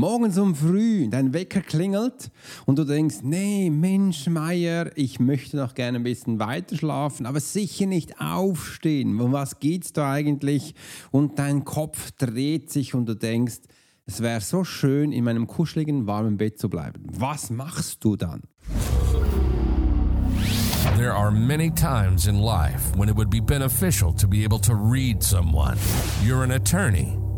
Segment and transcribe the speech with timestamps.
[0.00, 2.30] morgens um früh dein Wecker klingelt
[2.64, 7.38] und du denkst, nee, Mensch, Meier, ich möchte noch gerne ein bisschen weiter schlafen, aber
[7.38, 9.20] sicher nicht aufstehen.
[9.20, 10.74] Um was geht's da eigentlich?
[11.10, 13.58] Und dein Kopf dreht sich und du denkst,
[14.06, 17.02] es wäre so schön, in meinem kuscheligen, warmen Bett zu bleiben.
[17.12, 18.40] Was machst du dann?
[20.96, 24.74] There are many times in life when it would be beneficial to be able to
[24.74, 25.76] read someone.
[26.24, 27.18] You're an attorney.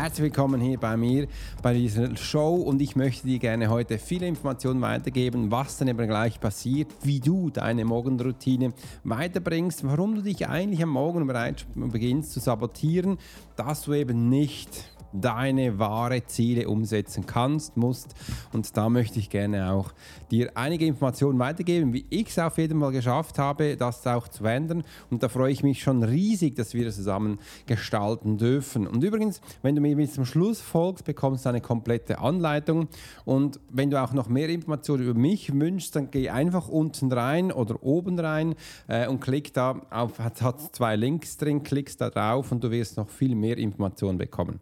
[0.00, 1.26] Herzlich willkommen hier bei mir
[1.60, 2.54] bei dieser Show.
[2.54, 7.18] Und ich möchte dir gerne heute viele Informationen weitergeben, was dann eben gleich passiert, wie
[7.18, 13.18] du deine Morgenroutine weiterbringst, warum du dich eigentlich am Morgen bereits beginnst zu sabotieren,
[13.56, 14.70] dass du eben nicht
[15.12, 18.14] deine wahre Ziele umsetzen kannst, musst.
[18.52, 19.92] Und da möchte ich gerne auch
[20.30, 24.44] dir einige Informationen weitergeben, wie ich es auf jeden Fall geschafft habe, das auch zu
[24.44, 24.84] ändern.
[25.10, 28.86] Und da freue ich mich schon riesig, dass wir das zusammen gestalten dürfen.
[28.86, 32.88] Und übrigens, wenn du mir bis zum Schluss folgst, bekommst du eine komplette Anleitung.
[33.24, 37.52] Und wenn du auch noch mehr Informationen über mich wünschst, dann geh einfach unten rein
[37.52, 38.54] oder oben rein
[38.88, 42.70] äh, und klick da auf, hat, hat zwei Links drin, klickst da drauf und du
[42.70, 44.60] wirst noch viel mehr Informationen bekommen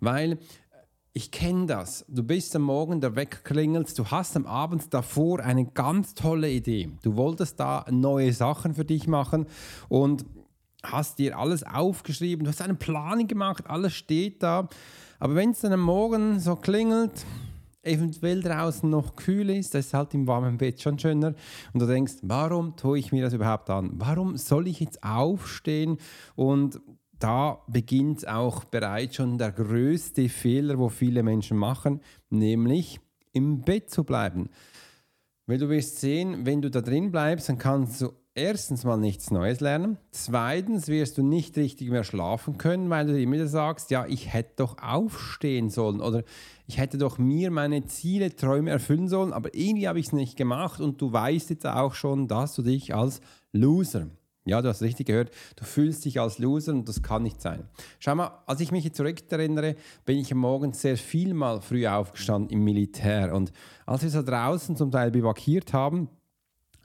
[0.00, 0.38] weil
[1.12, 2.04] ich kenne das.
[2.08, 6.50] Du bist am Morgen, der Wecker klingelt, du hast am Abend davor eine ganz tolle
[6.50, 6.90] Idee.
[7.02, 9.46] Du wolltest da neue Sachen für dich machen
[9.88, 10.26] und
[10.82, 14.68] hast dir alles aufgeschrieben, du hast einen Plan gemacht, alles steht da.
[15.18, 17.24] Aber wenn es dann am Morgen so klingelt,
[17.82, 21.34] eventuell draußen noch kühl ist, das ist halt im warmen Bett schon schöner.
[21.72, 23.92] Und du denkst, warum tue ich mir das überhaupt an?
[23.94, 25.98] Warum soll ich jetzt aufstehen
[26.34, 26.80] und
[27.18, 32.00] da beginnt auch bereits schon der größte Fehler, wo viele Menschen machen,
[32.30, 33.00] nämlich
[33.32, 34.50] im Bett zu bleiben.
[35.46, 39.30] Weil du wirst sehen, wenn du da drin bleibst, dann kannst du erstens mal nichts
[39.30, 39.96] Neues lernen.
[40.10, 44.32] Zweitens wirst du nicht richtig mehr schlafen können, weil du immer wieder sagst, ja, ich
[44.32, 46.22] hätte doch aufstehen sollen oder
[46.66, 50.36] ich hätte doch mir meine Ziele, Träume erfüllen sollen, aber irgendwie habe ich es nicht
[50.36, 53.20] gemacht und du weißt jetzt auch schon, dass du dich als
[53.52, 54.08] Loser
[54.46, 57.64] ja, du hast richtig gehört, du fühlst dich als Loser und das kann nicht sein.
[57.98, 61.86] Schau mal, als ich mich zurück erinnere, bin ich am Morgen sehr viel mal früh
[61.86, 63.34] aufgestanden im Militär.
[63.34, 63.52] Und
[63.84, 66.08] als wir so draußen zum Teil bivakiert haben,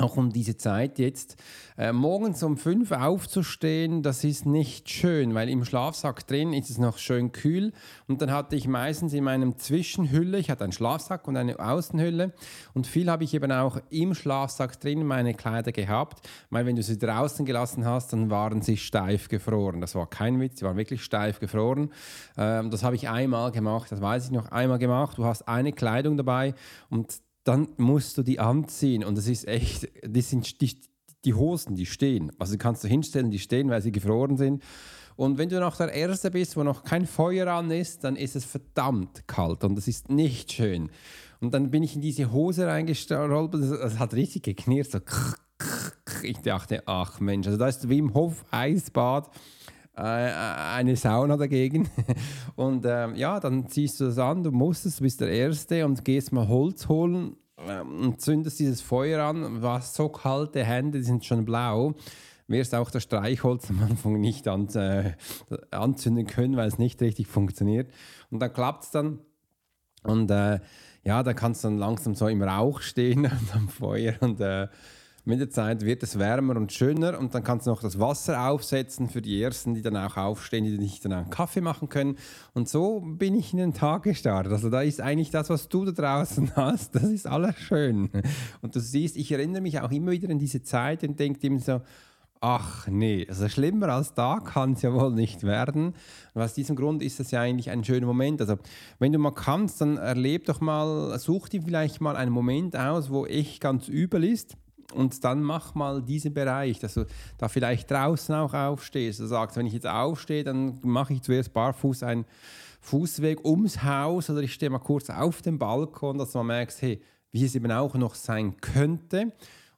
[0.02, 1.38] auch um diese Zeit jetzt.
[1.78, 6.78] Äh, morgens um fünf aufzustehen, das ist nicht schön, weil im Schlafsack drin ist es
[6.78, 7.72] noch schön kühl.
[8.08, 12.34] Und dann hatte ich meistens in meinem Zwischenhülle, ich hatte einen Schlafsack und eine Außenhülle.
[12.74, 16.84] Und viel habe ich eben auch im Schlafsack drin meine Kleider gehabt, weil wenn du
[16.84, 19.82] sie draußen gelassen hast, dann waren sie steif gefroren.
[19.82, 21.92] Das war kein Witz, sie waren wirklich steif gefroren.
[22.38, 25.18] Ähm, das habe ich einmal gemacht, das weiß ich noch, einmal gemacht.
[25.18, 26.54] Du hast eine Kleidung dabei
[26.90, 30.80] und dann musst du die anziehen und das ist echt, das sind die,
[31.26, 32.32] die Hosen, die stehen.
[32.40, 34.64] Also kannst du hinstellen, die stehen, weil sie gefroren sind.
[35.16, 38.36] Und wenn du noch der Erste bist, wo noch kein Feuer an ist, dann ist
[38.36, 40.90] es verdammt kalt und das ist nicht schön.
[41.42, 45.00] Und dann bin ich in diese Hose reingestolpert, es hat richtig geknirrt, so
[46.24, 49.30] ich dachte, ach Mensch, also da ist wie im Hof Eisbad
[49.96, 51.90] äh, eine Sauna dagegen.
[52.56, 55.86] Und ähm, ja, dann ziehst du das an, du musst es, du bist der Erste
[55.86, 57.36] und gehst mal Holz holen
[57.68, 59.62] ähm, und zündest dieses Feuer an.
[59.62, 61.94] Was so kalte Hände, die sind schon blau.
[62.48, 65.14] Wirst auch das Streichholz am Anfang nicht an, äh,
[65.72, 67.92] anzünden können, weil es nicht richtig funktioniert.
[68.30, 69.20] Und dann klappt es dann.
[70.04, 70.60] Und äh,
[71.04, 74.68] ja, da kannst du dann langsam so im Rauch stehen und am Feuer und äh,
[75.24, 78.50] mit der Zeit wird es wärmer und schöner und dann kannst du noch das Wasser
[78.50, 82.18] aufsetzen für die Ersten, die dann auch aufstehen, die nicht dann einen Kaffee machen können.
[82.54, 84.52] Und so bin ich in den Tag gestartet.
[84.52, 88.10] Also da ist eigentlich das, was du da draußen hast, das ist alles schön.
[88.62, 91.60] Und du siehst, ich erinnere mich auch immer wieder an diese Zeit und denke immer
[91.60, 91.82] so,
[92.44, 95.94] ach nee, also schlimmer als da kann es ja wohl nicht werden.
[96.34, 98.42] Und aus diesem Grund ist das ja eigentlich ein schöner Moment.
[98.42, 98.58] Also
[98.98, 103.12] wenn du mal kannst, dann erleb doch mal, such dir vielleicht mal einen Moment aus,
[103.12, 104.58] wo echt ganz übel ist
[104.94, 107.06] und dann mach mal diesen Bereich, dass du
[107.38, 109.20] da vielleicht draußen auch aufstehst.
[109.20, 112.26] Du sagst, wenn ich jetzt aufstehe, dann mache ich zuerst barfuß ein
[112.82, 117.02] Fußweg ums Haus oder ich stehe mal kurz auf dem Balkon, dass man merkt, hey,
[117.32, 119.32] wie es eben auch noch sein könnte.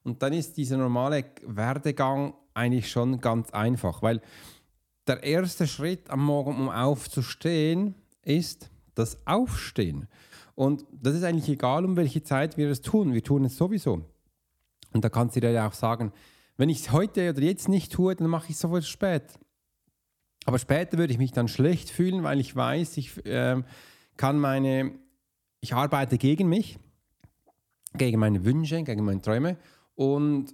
[0.03, 4.21] Und dann ist dieser normale Werdegang eigentlich schon ganz einfach, weil
[5.07, 10.07] der erste Schritt am Morgen, um aufzustehen, ist das Aufstehen.
[10.55, 13.13] Und das ist eigentlich egal, um welche Zeit wir es tun.
[13.13, 14.03] Wir tun es sowieso.
[14.93, 16.11] Und da kannst du dir ja auch sagen,
[16.57, 19.23] wenn ich es heute oder jetzt nicht tue, dann mache ich es sofort spät.
[20.45, 23.63] Aber später würde ich mich dann schlecht fühlen, weil ich weiß, ich äh,
[24.17, 24.91] kann meine,
[25.61, 26.79] ich arbeite gegen mich,
[27.93, 29.57] gegen meine Wünsche, gegen meine Träume
[29.95, 30.53] und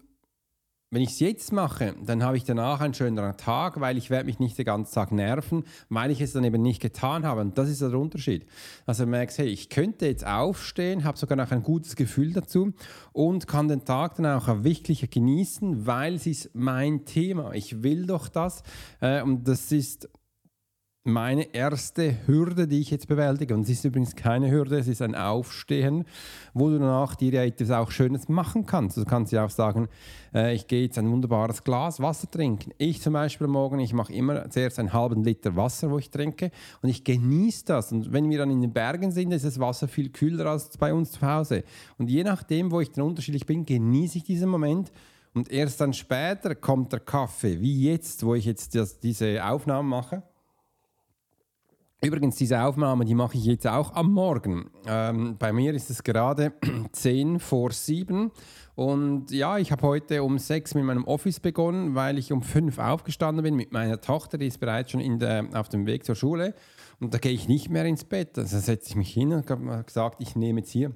[0.92, 4.26] wenn ich es jetzt mache, dann habe ich danach einen schöneren Tag, weil ich werde
[4.26, 7.42] mich nicht den ganzen Tag nerven, weil ich es dann eben nicht getan habe.
[7.42, 8.48] Und das ist der Unterschied.
[8.88, 12.74] Also du merkst, hey, ich könnte jetzt aufstehen, habe sogar noch ein gutes Gefühl dazu
[13.12, 17.54] und kann den Tag dann auch wirklich genießen, weil es ist mein Thema.
[17.54, 18.64] Ich will doch das.
[19.00, 20.10] Äh, und das ist
[21.12, 23.54] meine erste Hürde, die ich jetzt bewältige.
[23.54, 26.06] Und es ist übrigens keine Hürde, es ist ein Aufstehen,
[26.54, 28.98] wo du danach dir etwas auch Schönes machen kannst.
[28.98, 29.88] Du kannst ja auch sagen,
[30.34, 32.72] äh, ich gehe jetzt ein wunderbares Glas Wasser trinken.
[32.78, 36.52] Ich zum Beispiel morgen, ich mache immer zuerst einen halben Liter Wasser, wo ich trinke
[36.82, 37.92] und ich genieße das.
[37.92, 40.94] Und wenn wir dann in den Bergen sind, ist das Wasser viel kühler als bei
[40.94, 41.64] uns zu Hause.
[41.98, 44.92] Und je nachdem, wo ich dann unterschiedlich bin, genieße ich diesen Moment.
[45.34, 49.88] Und erst dann später kommt der Kaffee, wie jetzt, wo ich jetzt das, diese Aufnahmen
[49.88, 50.24] mache.
[52.02, 54.70] Übrigens, diese Aufnahme, die mache ich jetzt auch am Morgen.
[54.88, 56.54] Ähm, bei mir ist es gerade
[56.94, 58.32] 10 vor 7
[58.76, 62.80] und ja, ich habe heute um 6 mit meinem Office begonnen, weil ich um 5
[62.80, 66.56] aufgestanden bin mit meiner Tochter, die ist bereits schon der, auf dem Weg zur Schule
[67.02, 68.38] und da gehe ich nicht mehr ins Bett.
[68.38, 70.94] Also setze ich mich hin und habe gesagt, ich nehme jetzt hier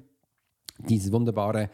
[0.78, 1.70] dieses wunderbare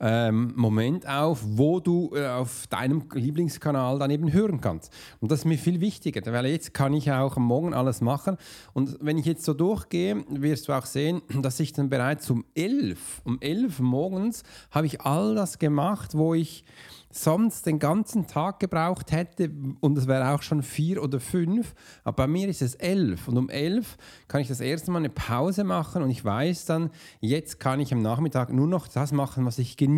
[0.00, 4.92] ähm, Moment auf, wo du äh, auf deinem Lieblingskanal dann eben hören kannst.
[5.20, 8.36] Und das ist mir viel wichtiger, weil jetzt kann ich auch am Morgen alles machen.
[8.72, 12.44] Und wenn ich jetzt so durchgehe, wirst du auch sehen, dass ich dann bereits um
[12.54, 16.64] 11, um 11 morgens habe ich all das gemacht, wo ich
[17.12, 19.50] sonst den ganzen Tag gebraucht hätte
[19.80, 21.74] und es wäre auch schon vier oder fünf,
[22.04, 23.96] aber bei mir ist es elf und um elf
[24.28, 27.92] kann ich das erste Mal eine Pause machen und ich weiß dann, jetzt kann ich
[27.92, 29.89] am Nachmittag nur noch das machen, was ich genieße.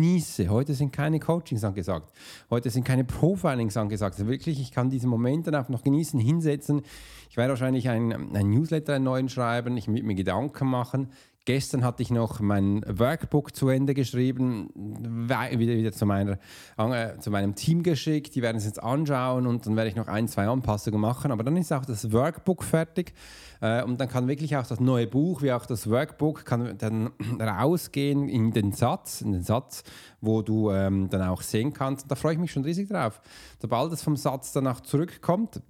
[0.49, 2.11] Heute sind keine Coachings angesagt,
[2.49, 4.15] heute sind keine Profilings angesagt.
[4.15, 6.81] Also wirklich, ich kann diese Momente dann auch noch genießen, hinsetzen.
[7.29, 11.09] Ich werde wahrscheinlich ein, ein Newsletter einen neuen schreiben, ich mit mir Gedanken machen.
[11.45, 16.39] Gestern hatte ich noch mein Workbook zu Ende geschrieben, wieder, wieder zu, meiner,
[16.77, 18.35] äh, zu meinem Team geschickt.
[18.35, 21.33] Die werden es jetzt anschauen und dann werde ich noch ein, zwei Anpassungen machen.
[21.33, 23.13] Aber dann ist auch das Workbook fertig
[23.59, 27.11] äh, und dann kann wirklich auch das neue Buch wie auch das Workbook kann dann
[27.41, 29.83] rausgehen in den Satz, in den Satz,
[30.21, 32.09] wo du ähm, dann auch sehen kannst.
[32.09, 33.19] Da freue ich mich schon riesig drauf.
[33.59, 35.61] Sobald es vom Satz danach zurückkommt,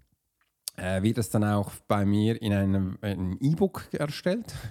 [0.75, 4.53] äh, wird es dann auch bei mir in einem E-Book erstellt.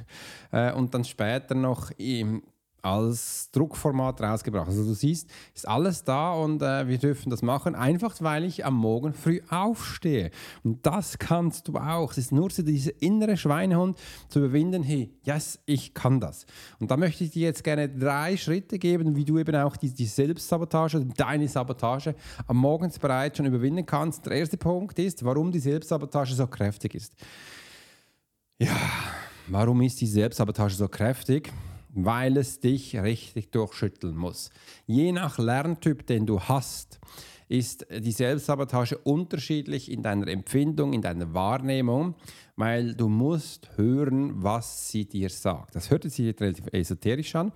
[0.55, 2.43] Äh, und dann später noch im,
[2.83, 4.67] als Druckformat rausgebracht.
[4.67, 8.65] Also du siehst, ist alles da und äh, wir dürfen das machen, einfach weil ich
[8.65, 10.31] am Morgen früh aufstehe.
[10.65, 12.11] Und das kannst du auch.
[12.11, 13.97] Es ist nur so dieser innere Schweinehund
[14.29, 16.45] zu überwinden, hey, yes, ich kann das.
[16.81, 19.95] Und da möchte ich dir jetzt gerne drei Schritte geben, wie du eben auch die,
[19.95, 22.17] die Selbstsabotage, deine Sabotage
[22.49, 24.27] am Morgens bereits schon überwinden kannst.
[24.27, 27.15] Der erste Punkt ist, warum die Selbstsabotage so kräftig ist.
[28.59, 28.77] Ja,
[29.47, 31.53] warum ist die Selbstsabotage so kräftig?
[31.93, 34.51] Weil es dich richtig durchschütteln muss.
[34.87, 37.01] Je nach Lerntyp, den du hast,
[37.49, 42.15] ist die Selbstsabotage unterschiedlich in deiner Empfindung, in deiner Wahrnehmung
[42.57, 45.75] weil du musst hören, was sie dir sagt.
[45.75, 47.51] Das hört sich relativ esoterisch an.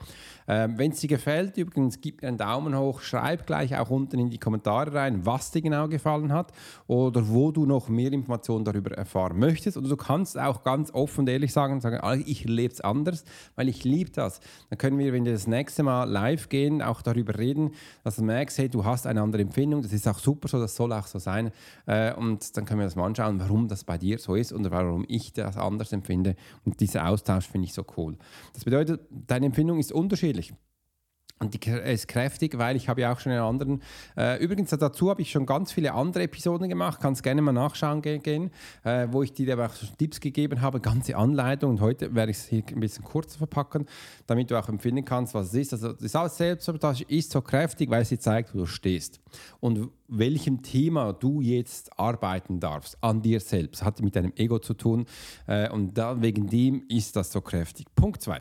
[0.48, 4.18] Ähm, Wenn es dir gefällt, übrigens, gib mir einen Daumen hoch, schreib gleich auch unten
[4.18, 6.52] in die Kommentare rein, was dir genau gefallen hat
[6.86, 9.76] oder wo du noch mehr Informationen darüber erfahren möchtest.
[9.76, 13.24] Oder du kannst auch ganz offen und ehrlich sagen, sagen ah, ich lebe es anders,
[13.54, 14.40] weil ich liebe das.
[14.70, 17.72] Dann können wir, wenn wir das nächste Mal live gehen, auch darüber reden,
[18.02, 20.74] dass du merkst, hey, du hast eine andere Empfindung, das ist auch super so, das
[20.74, 21.50] soll auch so sein.
[21.84, 24.70] Äh, und dann können wir das mal anschauen, warum das bei dir so ist und
[24.70, 26.36] warum warum ich das anders empfinde.
[26.64, 28.16] Und dieser Austausch finde ich so cool.
[28.54, 30.52] Das bedeutet, deine Empfindung ist unterschiedlich.
[31.38, 33.82] Und die ist kräftig, weil ich habe ja auch schon einen anderen.
[34.16, 36.98] Äh, übrigens dazu habe ich schon ganz viele andere Episoden gemacht.
[37.02, 38.50] Kannst gerne mal nachschauen gehen,
[38.84, 41.72] äh, wo ich dir aber auch Tipps gegeben habe, ganze Anleitung.
[41.72, 43.84] Und heute werde ich es hier ein bisschen kurzer verpacken,
[44.26, 45.72] damit du auch empfinden kannst, was es ist.
[45.74, 49.20] Also das Selbstsabotage ist so kräftig, weil sie zeigt, wo du stehst
[49.60, 53.84] und welchem Thema du jetzt arbeiten darfst an dir selbst.
[53.84, 55.04] Hat mit deinem Ego zu tun.
[55.46, 57.86] Äh, und da, wegen dem ist das so kräftig.
[57.94, 58.40] Punkt 2.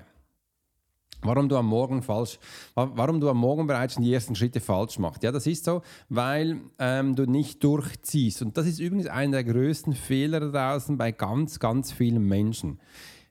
[1.22, 2.40] Warum du am Morgen falsch,
[2.76, 5.24] warum du am Morgen bereits die ersten Schritte falsch machst.
[5.24, 8.42] Ja, das ist so, weil ähm, du nicht durchziehst.
[8.42, 12.80] Und das ist übrigens einer der größten Fehler draußen bei ganz, ganz vielen Menschen.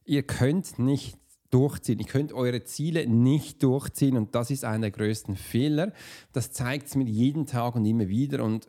[0.05, 1.17] Ihr könnt nicht
[1.51, 2.01] durchziehen.
[2.01, 5.93] Ihr könnt eure Ziele nicht durchziehen und das ist einer der größten Fehler.
[6.33, 8.69] Das zeigt es mir jeden Tag und immer wieder und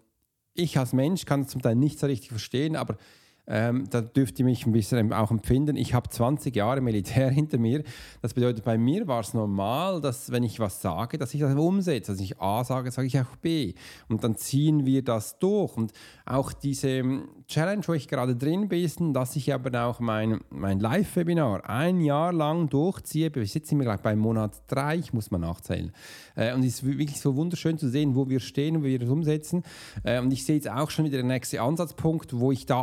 [0.54, 2.98] ich als Mensch kann es zum Teil nicht so richtig verstehen, aber
[3.48, 5.76] ähm, da dürft ihr mich ein bisschen auch empfinden.
[5.76, 7.84] Ich habe 20 Jahre Militär hinter mir.
[8.22, 11.56] Das bedeutet, bei mir war es normal, dass wenn ich was sage, dass ich das
[11.56, 12.12] umsetze.
[12.12, 13.74] Dass ich A sage, sage ich auch B.
[14.10, 15.78] Und dann ziehen wir das durch.
[15.78, 15.92] Und
[16.26, 20.80] auch diese ähm, Challenge, wo ich gerade drin bin, dass ich aber auch mein, mein
[20.80, 23.34] Live-Webinar ein Jahr lang durchziehe.
[23.34, 25.92] Wir sitzen gleich bei Monat 3, ich muss mal nachzählen.
[26.36, 29.00] Äh, und es ist wirklich so wunderschön zu sehen, wo wir stehen und wie wir
[29.00, 29.64] das umsetzen.
[30.04, 32.82] Äh, und ich sehe jetzt auch schon wieder den nächsten Ansatzpunkt, wo ich da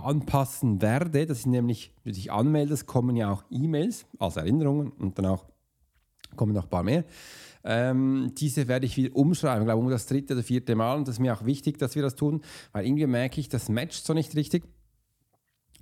[0.52, 1.26] anpassen werde.
[1.26, 5.26] Das ist nämlich, wenn du dich anmeldest, kommen ja auch E-Mails als Erinnerungen und dann
[5.26, 5.47] auch
[6.37, 7.04] kommen noch ein paar mehr.
[7.64, 10.97] Ähm, diese werde ich wieder umschreiben, glaube ich, um das dritte oder vierte Mal.
[10.97, 12.40] Und das ist mir auch wichtig, dass wir das tun,
[12.73, 14.64] weil irgendwie merke ich, das matcht so nicht richtig.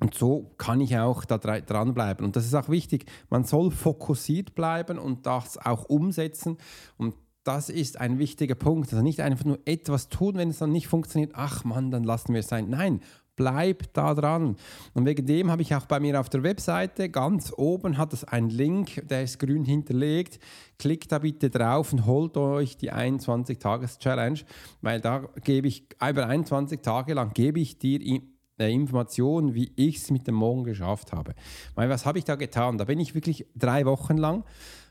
[0.01, 2.25] Und so kann ich auch da dranbleiben.
[2.25, 3.05] Und das ist auch wichtig.
[3.29, 6.57] Man soll fokussiert bleiben und das auch umsetzen.
[6.97, 8.93] Und das ist ein wichtiger Punkt.
[8.93, 11.33] Also nicht einfach nur etwas tun, wenn es dann nicht funktioniert.
[11.35, 12.69] Ach Mann, dann lassen wir es sein.
[12.69, 13.01] Nein,
[13.41, 14.57] bleib da dran.
[14.93, 18.23] Und wegen dem habe ich auch bei mir auf der Webseite ganz oben hat es
[18.23, 20.39] einen Link, der ist grün hinterlegt.
[20.79, 24.41] Klickt da bitte drauf und holt euch die 21-Tages-Challenge,
[24.83, 28.21] weil da gebe ich über 21 Tage lang gebe ich dir
[28.59, 31.35] Informationen, wie ich es mit dem Morgen geschafft habe.
[31.75, 32.77] Weil was habe ich da getan?
[32.77, 34.45] Da bin ich wirklich drei Wochen lang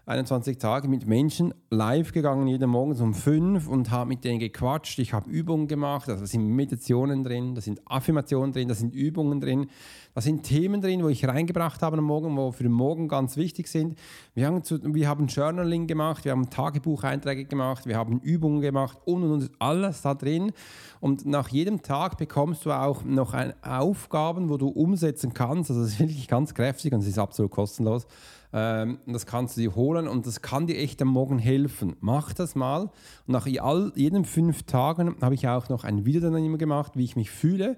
[0.10, 4.98] 21 Tage mit Menschen live gegangen, jeden Morgen um 5 und habe mit denen gequatscht.
[4.98, 8.96] Ich habe Übungen gemacht, also da sind Meditationen drin, da sind Affirmationen drin, da sind
[8.96, 9.70] Übungen drin,
[10.14, 13.38] da sind Themen drin, wo ich reingebracht habe am Morgen, wo für den Morgen ganz
[13.38, 13.98] wichtig sind.
[14.34, 18.98] Wir haben, zu, wir haben Journaling gemacht, wir haben Tagebucheinträge gemacht, wir haben Übungen gemacht
[19.06, 20.52] und, und, und alles da drin.
[21.00, 25.70] Und nach jedem Tag bekommst du auch noch Aufgaben, wo du umsetzen kannst.
[25.70, 28.08] Also das ist wirklich ganz kräftig und es ist absolut kostenlos.
[28.52, 31.96] Ähm, das kannst du dir holen und das kann dir echt am Morgen helfen.
[32.00, 32.90] Mach das mal.
[33.28, 36.94] Und nach all, jeden fünf Tagen habe ich auch noch ein Video dann immer gemacht,
[36.96, 37.78] wie ich mich fühle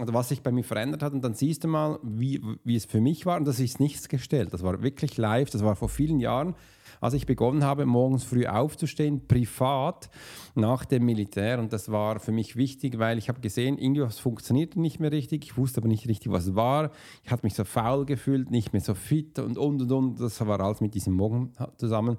[0.00, 1.12] oder was sich bei mir verändert hat.
[1.12, 3.36] Und dann siehst du mal, wie, wie es für mich war.
[3.38, 4.52] Und das ist nichts gestellt.
[4.52, 5.50] Das war wirklich live.
[5.50, 6.54] Das war vor vielen Jahren
[7.02, 10.08] als ich begonnen habe, morgens früh aufzustehen, privat
[10.54, 11.58] nach dem Militär.
[11.58, 15.44] Und das war für mich wichtig, weil ich habe gesehen, irgendwas funktionierte nicht mehr richtig.
[15.44, 16.92] Ich wusste aber nicht richtig, was war.
[17.24, 20.20] Ich hatte mich so faul gefühlt, nicht mehr so fit und und und und.
[20.20, 22.18] Das war alles mit diesem Morgen zusammen.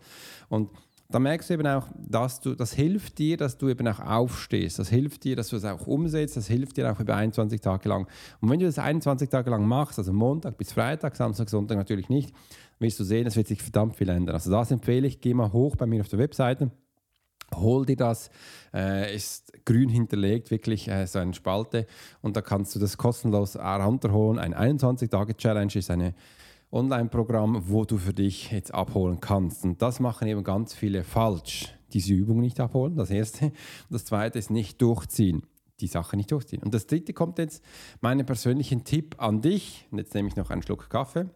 [0.50, 0.70] Und
[1.14, 4.80] da merkst du eben auch, dass du, das hilft dir, dass du eben auch aufstehst.
[4.80, 6.38] Das hilft dir, dass du es auch umsetzt.
[6.38, 8.08] Das hilft dir auch über 21 Tage lang.
[8.42, 12.10] Und wenn du das 21 Tage lang machst, also Montag bis Freitag, Samstag, Sonntag natürlich
[12.10, 12.34] nicht,
[12.80, 14.34] wirst du sehen, es wird sich verdammt viel ändern.
[14.34, 16.72] Also das empfehle ich, geh mal hoch bei mir auf der Webseite.
[17.54, 18.32] Hol dir das,
[18.74, 21.86] äh, ist grün hinterlegt, wirklich äh, so eine Spalte
[22.24, 24.40] und da kannst du das kostenlos runterholen.
[24.40, 26.16] Ein 21-Tage-Challenge ist eine
[26.74, 29.64] Online-Programm, wo du für dich jetzt abholen kannst.
[29.64, 31.74] Und das machen eben ganz viele falsch.
[31.94, 33.52] Diese Übung nicht abholen, das erste.
[33.90, 35.44] Das zweite ist nicht durchziehen.
[35.80, 36.64] Die Sache nicht durchziehen.
[36.64, 37.64] Und das dritte kommt jetzt,
[38.02, 39.88] meinen persönlichen Tipp an dich.
[39.92, 41.30] Und jetzt nehme ich noch einen Schluck Kaffee.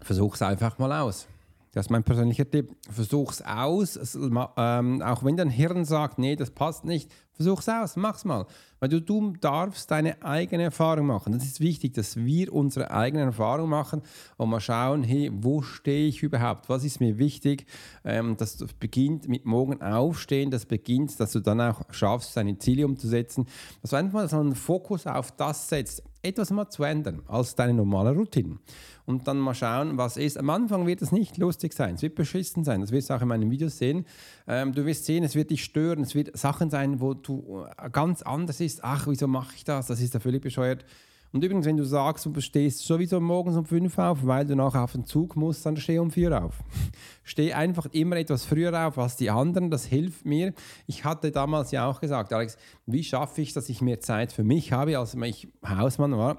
[0.00, 1.26] Versuch es einfach mal aus.
[1.74, 2.76] Das ist mein persönlicher Tipp.
[2.88, 3.96] Versuch's aus.
[3.96, 8.46] Es, ähm, auch wenn dein Hirn sagt, nee, das passt nicht, versuch's aus, mach's mal.
[8.78, 11.32] Weil du, du darfst deine eigene Erfahrung machen.
[11.32, 14.02] Das ist wichtig, dass wir unsere eigene Erfahrung machen
[14.36, 16.68] und mal schauen, hey, wo stehe ich überhaupt?
[16.68, 17.66] Was ist mir wichtig?
[18.04, 22.86] Ähm, das beginnt mit morgen aufstehen, das beginnt, dass du dann auch schaffst, deine Ziele
[22.86, 23.46] umzusetzen.
[23.82, 27.54] Dass du einfach mal so einen Fokus auf das setzt, etwas mal zu ändern als
[27.54, 28.58] deine normale Routine
[29.06, 30.38] und dann mal schauen, was ist.
[30.38, 33.22] Am Anfang wird es nicht lustig sein, es wird beschissen sein, das wirst du auch
[33.22, 34.06] in meinen Videos sehen.
[34.46, 37.90] Ähm, du wirst sehen, es wird dich stören, es wird Sachen sein, wo du äh,
[37.90, 38.82] ganz anders ist.
[38.82, 39.86] Ach, wieso mache ich das?
[39.86, 40.84] Das ist ja völlig bescheuert.
[41.34, 44.84] Und übrigens, wenn du sagst, du stehst sowieso morgens um 5 auf, weil du nachher
[44.84, 46.60] auf den Zug musst, dann steh um 4 auf.
[47.24, 50.54] steh einfach immer etwas früher auf als die anderen, das hilft mir.
[50.86, 54.44] Ich hatte damals ja auch gesagt, Alex, wie schaffe ich, dass ich mehr Zeit für
[54.44, 56.38] mich habe, als ich Hausmann war?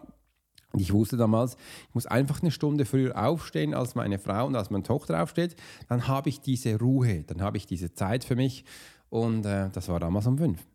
[0.78, 1.58] Ich wusste damals,
[1.90, 5.58] ich muss einfach eine Stunde früher aufstehen, als meine Frau und als meine Tochter aufsteht.
[5.90, 8.64] Dann habe ich diese Ruhe, dann habe ich diese Zeit für mich.
[9.10, 10.66] Und äh, das war damals um fünf.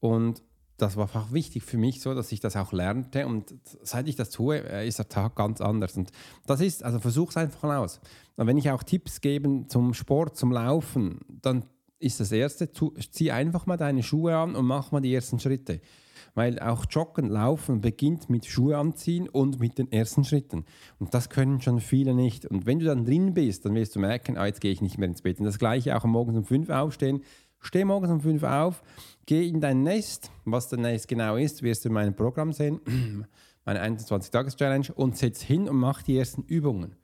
[0.00, 0.42] Und
[0.78, 3.26] das war einfach wichtig für mich so, dass ich das auch lernte.
[3.26, 5.96] Und seit ich das tue, äh, ist der Tag ganz anders.
[5.96, 6.10] Und
[6.46, 8.00] das ist, also versuch es einfach mal aus.
[8.36, 11.64] Und wenn ich auch Tipps gebe zum Sport, zum Laufen, dann
[11.98, 12.70] ist das Erste,
[13.10, 15.80] zieh einfach mal deine Schuhe an und mach mal die ersten Schritte.
[16.34, 20.66] weil auch Joggen, Laufen beginnt mit Schuhe anziehen und mit den ersten Schritten.
[21.00, 22.46] Und das können schon viele nicht.
[22.46, 24.98] Und wenn du dann drin bist, dann wirst du merken, ah, jetzt gehe ich nicht
[24.98, 25.40] mehr ins Bett.
[25.40, 27.22] Und das gleiche auch am Morgens um 5 aufstehen.
[27.60, 28.82] Steh morgens um 5 auf,
[29.26, 30.30] geh in dein Nest.
[30.44, 32.80] Was dein Nest genau ist, wirst du in meinem Programm sehen,
[33.64, 36.96] meine 21-Tages-Challenge, und setz hin und mach die ersten Übungen.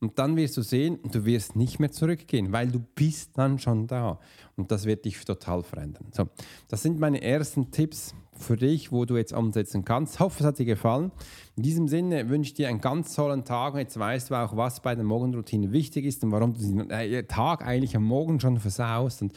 [0.00, 3.86] Und dann wirst du sehen, du wirst nicht mehr zurückgehen, weil du bist dann schon
[3.86, 4.18] da.
[4.56, 6.06] Und das wird dich total verändern.
[6.12, 6.26] So,
[6.68, 10.14] das sind meine ersten Tipps für dich, wo du jetzt umsetzen kannst.
[10.14, 11.10] Ich hoffe, es hat dir gefallen.
[11.56, 13.74] In diesem Sinne wünsche ich dir einen ganz tollen Tag.
[13.74, 16.90] Und jetzt weißt du auch, was bei der Morgenroutine wichtig ist und warum du den
[16.90, 19.22] äh, Tag eigentlich am Morgen schon versaust.
[19.22, 19.32] Und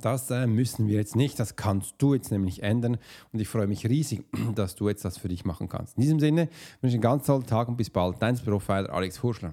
[0.00, 1.38] das äh, müssen wir jetzt nicht.
[1.38, 2.98] Das kannst du jetzt nämlich ändern.
[3.32, 4.24] Und ich freue mich riesig,
[4.54, 5.96] dass du jetzt das für dich machen kannst.
[5.96, 6.48] In diesem Sinne
[6.80, 8.16] wünsche ich einen ganz tollen Tag und bis bald.
[8.20, 9.52] Dein Profiler Alex Hurschler.